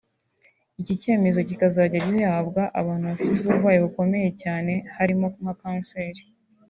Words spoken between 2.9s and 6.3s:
bafite uburwayi bukomeye cyane harimo nka Canceri